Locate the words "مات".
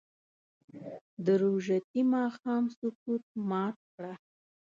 3.49-3.77